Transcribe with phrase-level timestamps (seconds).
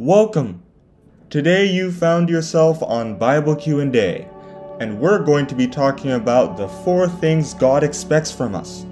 [0.00, 0.62] Welcome.
[1.28, 4.26] Today you found yourself on Bible Q&A,
[4.80, 8.86] and we're going to be talking about the four things God expects from us.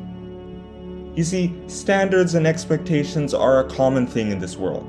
[1.16, 4.84] You see, standards and expectations are a common thing in this world.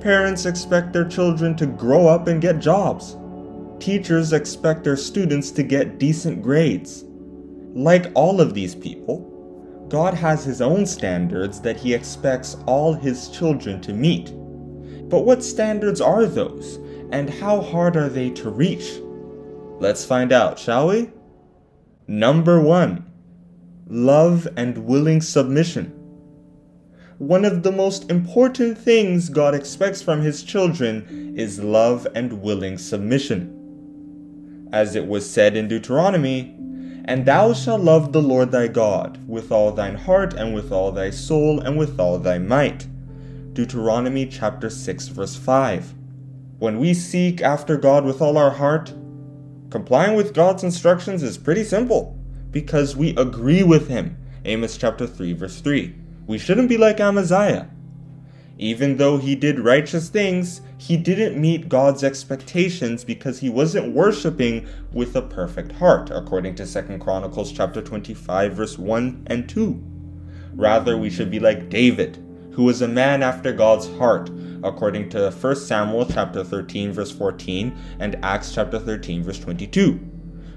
[0.00, 3.16] Parents expect their children to grow up and get jobs.
[3.80, 7.04] Teachers expect their students to get decent grades.
[7.74, 13.28] Like all of these people, God has his own standards that he expects all his
[13.28, 14.32] children to meet.
[15.08, 16.76] But what standards are those,
[17.10, 18.98] and how hard are they to reach?
[19.78, 21.10] Let's find out, shall we?
[22.08, 23.04] Number 1
[23.88, 25.92] Love and willing submission.
[27.18, 32.76] One of the most important things God expects from His children is love and willing
[32.76, 34.68] submission.
[34.72, 36.54] As it was said in Deuteronomy,
[37.04, 40.90] and thou shalt love the Lord thy God with all thine heart and with all
[40.90, 42.86] thy soul and with all thy might.
[43.56, 45.94] Deuteronomy chapter 6 verse 5.
[46.58, 48.92] When we seek after God with all our heart,
[49.70, 52.18] complying with God's instructions is pretty simple
[52.50, 54.18] because we agree with him.
[54.44, 55.94] Amos chapter 3 verse 3.
[56.26, 57.70] We shouldn't be like Amaziah.
[58.58, 64.68] Even though he did righteous things, he didn't meet God's expectations because he wasn't worshiping
[64.92, 69.82] with a perfect heart, according to 2 Chronicles chapter 25 verse 1 and 2.
[70.52, 72.22] Rather, we should be like David,
[72.56, 74.30] who was a man after God's heart,
[74.64, 80.00] according to 1 Samuel chapter 13 verse 14 and Acts chapter 13 verse 22.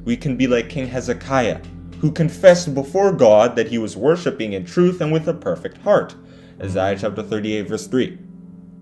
[0.05, 1.61] We can be like King Hezekiah,
[2.00, 6.16] who confessed before God that he was worshiping in truth and with a perfect heart
[6.61, 8.17] Isaiah chapter 38, verse 3.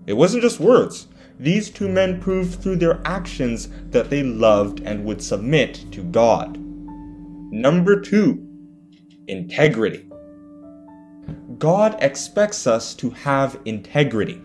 [0.06, 1.08] It wasn't just words.
[1.40, 6.56] These two men proved through their actions that they loved and would submit to God.
[6.56, 8.44] Number two,
[9.28, 10.07] integrity.
[11.58, 14.40] God expects us to have integrity.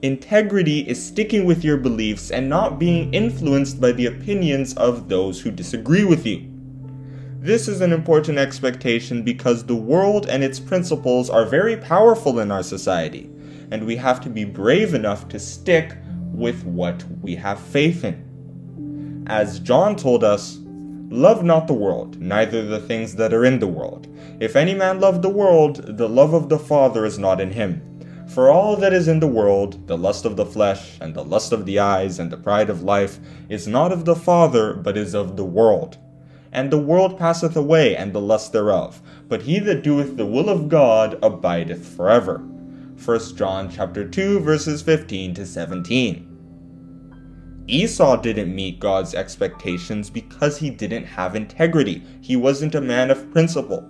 [0.00, 5.38] Integrity is sticking with your beliefs and not being influenced by the opinions of those
[5.38, 6.48] who disagree with you.
[7.40, 12.50] This is an important expectation because the world and its principles are very powerful in
[12.50, 13.30] our society,
[13.70, 15.92] and we have to be brave enough to stick
[16.32, 19.24] with what we have faith in.
[19.26, 20.58] As John told us,
[21.08, 24.06] Love not the world, neither the things that are in the world.
[24.40, 27.82] If any man love the world, the love of the Father is not in him.
[28.28, 31.52] For all that is in the world, the lust of the flesh, and the lust
[31.52, 35.14] of the eyes, and the pride of life, is not of the Father, but is
[35.14, 35.98] of the world
[36.54, 39.02] and the world passeth away, and the lust thereof.
[39.28, 42.38] But he that doeth the will of God abideth forever.
[43.04, 46.33] 1 John chapter 2 verses 15 to 17.
[47.66, 52.02] Esau didn't meet God's expectations because he didn't have integrity.
[52.20, 53.88] He wasn't a man of principle.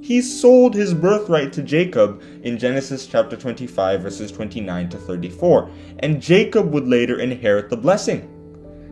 [0.00, 6.22] He sold his birthright to Jacob in Genesis chapter 25 verses 29 to 34, and
[6.22, 8.26] Jacob would later inherit the blessing.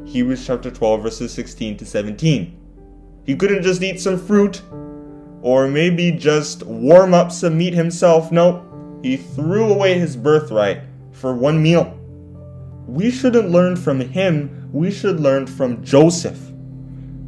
[0.05, 2.55] Hebrews chapter 12 verses 16 to 17.
[3.25, 4.60] He couldn't just eat some fruit
[5.41, 8.31] or maybe just warm up some meat himself.
[8.31, 11.97] No, he threw away his birthright for one meal.
[12.88, 16.41] We shouldn't learn from him, we should learn from Joseph.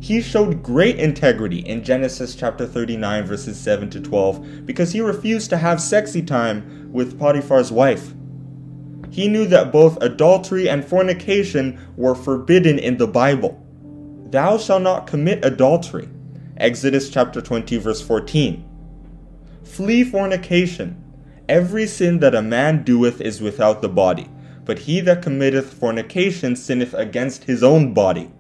[0.01, 5.51] He showed great integrity in Genesis chapter 39, verses 7 to 12, because he refused
[5.51, 8.15] to have sexy time with Potiphar's wife.
[9.11, 13.63] He knew that both adultery and fornication were forbidden in the Bible.
[14.31, 16.09] Thou shalt not commit adultery.
[16.57, 18.65] Exodus chapter 20, verse 14.
[19.63, 21.05] Flee fornication.
[21.51, 24.27] Every sin that a man doeth is without the body,
[24.71, 28.31] but he that committeth fornication sinneth against his own body.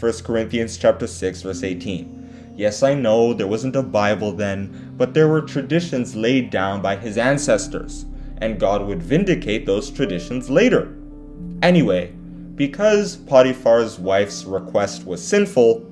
[0.00, 2.54] 1 Corinthians chapter 6, verse 18.
[2.56, 6.96] Yes, I know there wasn't a Bible then, but there were traditions laid down by
[6.96, 8.06] his ancestors,
[8.38, 10.92] and God would vindicate those traditions later.
[11.62, 12.08] Anyway,
[12.56, 15.86] because Potiphar's wife's request was sinful,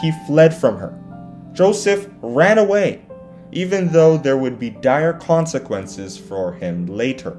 [0.00, 0.96] he fled from her.
[1.52, 3.04] Joseph ran away,
[3.50, 7.36] even though there would be dire consequences for him later.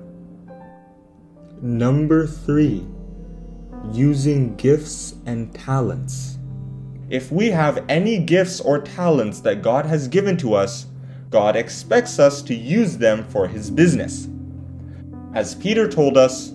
[1.65, 2.85] Number 3
[3.93, 6.37] Using gifts and talents.
[7.09, 10.87] If we have any gifts or talents that God has given to us,
[11.29, 14.27] God expects us to use them for His business.
[15.33, 16.51] As Peter told us,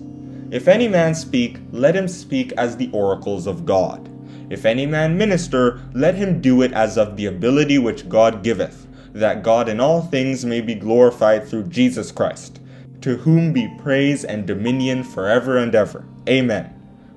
[0.51, 4.11] if any man speak, let him speak as the oracles of God.
[4.51, 8.85] If any man minister, let him do it as of the ability which God giveth,
[9.13, 12.58] that God in all things may be glorified through Jesus Christ,
[13.01, 16.05] to whom be praise and dominion forever and ever.
[16.27, 16.73] Amen.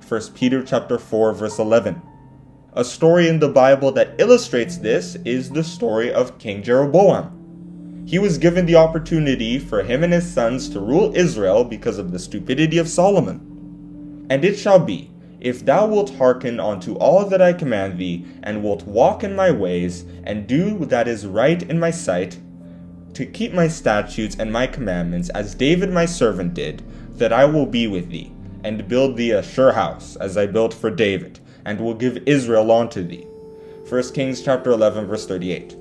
[0.07, 2.01] 1 Peter chapter 4 verse 11.
[2.73, 8.05] A story in the Bible that illustrates this is the story of King Jeroboam.
[8.05, 12.11] He was given the opportunity for him and his sons to rule Israel because of
[12.11, 14.25] the stupidity of Solomon.
[14.29, 18.63] And it shall be, if thou wilt hearken unto all that I command thee, and
[18.63, 22.39] wilt walk in my ways, and do that is right in my sight,
[23.13, 26.81] to keep my statutes and my commandments, as David my servant did,
[27.17, 28.31] that I will be with thee,
[28.63, 32.71] and build thee a sure house, as I built for David, and will give Israel
[32.71, 33.27] unto thee.
[33.87, 35.75] 1 Kings chapter 11 verse 38.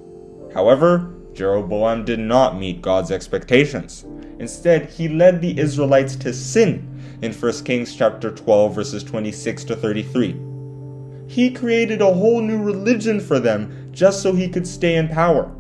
[0.53, 4.05] However, Jeroboam did not meet God's expectations.
[4.39, 6.89] Instead, he led the Israelites to sin
[7.23, 10.37] in 1 Kings chapter 12 verses 26 to 33.
[11.27, 15.51] He created a whole new religion for them just so he could stay in power.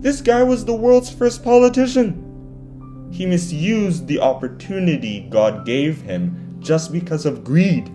[0.00, 3.10] This guy was the world's first politician.
[3.12, 7.92] He misused the opportunity God gave him just because of greed.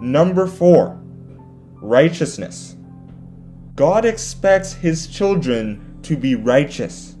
[0.00, 1.00] Number 4.
[1.74, 2.76] Righteousness.
[3.76, 7.14] God expects his children to be righteous.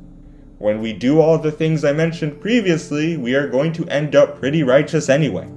[0.58, 4.40] When we do all the things I mentioned previously, we are going to end up
[4.40, 5.48] pretty righteous anyway.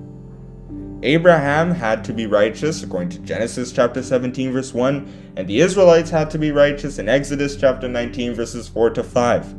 [1.03, 6.09] Abraham had to be righteous according to Genesis chapter 17 verse 1, and the Israelites
[6.09, 9.55] had to be righteous in Exodus chapter 19 verses 4 to 5.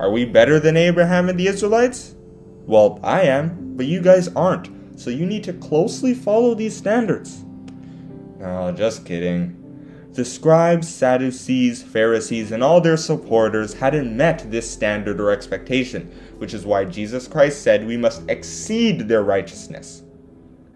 [0.00, 2.16] Are we better than Abraham and the Israelites?
[2.66, 4.68] Well, I am, but you guys aren't,
[4.98, 7.44] so you need to closely follow these standards.
[8.42, 9.54] Oh, just kidding.
[10.14, 16.52] The scribes, Sadducees, Pharisees, and all their supporters hadn't met this standard or expectation, which
[16.52, 20.02] is why Jesus Christ said we must exceed their righteousness.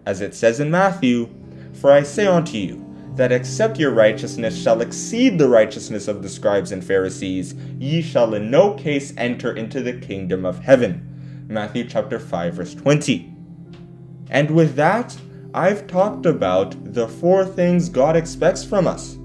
[0.05, 1.29] As it says in Matthew,
[1.73, 2.83] For I say unto you,
[3.15, 8.33] that except your righteousness shall exceed the righteousness of the scribes and Pharisees, ye shall
[8.33, 11.45] in no case enter into the kingdom of heaven.
[11.47, 13.31] Matthew chapter 5 verse 20.
[14.29, 15.15] And with that,
[15.53, 19.17] I've talked about the four things God expects from us.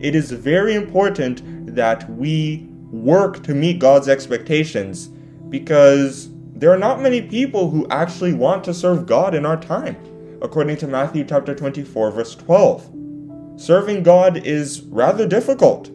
[0.00, 5.08] It is very important that we work to meet God's expectations
[5.48, 6.31] because
[6.62, 9.96] there are not many people who actually want to serve God in our time,
[10.40, 12.88] according to Matthew chapter 24 verse 12.
[13.56, 15.90] Serving God is rather difficult.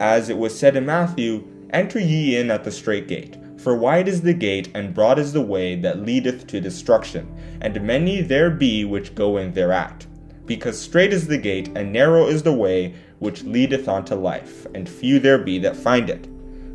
[0.00, 4.08] As it was said in Matthew, enter ye in at the strait gate, for wide
[4.08, 8.50] is the gate and broad is the way that leadeth to destruction, and many there
[8.50, 10.08] be which go in thereat.
[10.44, 14.88] Because strait is the gate and narrow is the way which leadeth unto life, and
[14.88, 16.26] few there be that find it.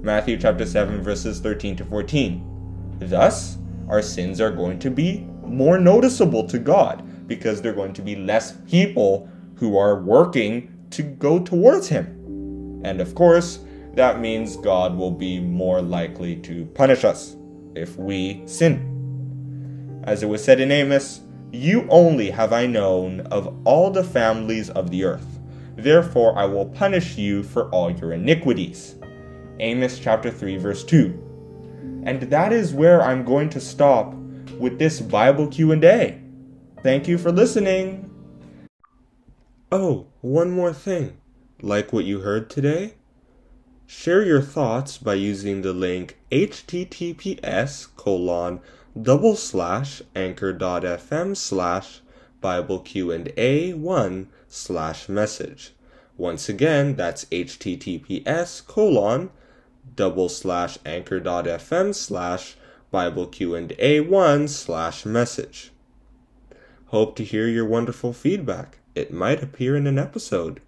[0.02, 2.49] Matthew chapter 7 verses 13 to 14.
[3.00, 3.58] Thus,
[3.88, 8.02] our sins are going to be more noticeable to God because there are going to
[8.02, 12.82] be less people who are working to go towards Him.
[12.84, 13.60] And of course,
[13.96, 17.36] that means God will be more likely to punish us
[17.76, 20.02] if we sin.
[20.04, 21.22] As it was said in Amos,
[21.52, 25.40] You only have I known of all the families of the earth.
[25.76, 28.96] Therefore I will punish you for all your iniquities.
[29.60, 31.29] Amos chapter 3 verse 2.
[32.04, 34.14] And that is where I'm going to stop
[34.60, 36.22] with this Bible Q&A.
[36.84, 38.10] Thank you for listening.
[39.72, 41.18] Oh, one more thing.
[41.62, 42.96] Like what you heard today?
[43.86, 48.60] Share your thoughts by using the link https colon
[49.00, 52.02] double slash anchor.fm slash
[52.40, 55.74] Bible Q&A 1 slash message.
[56.18, 59.30] Once again, that's https colon
[59.96, 62.56] double slash anchor.fm slash
[62.92, 65.72] Bible Q&A 1 slash message.
[66.88, 68.80] Hope to hear your wonderful feedback.
[68.96, 70.62] It might appear in an episode.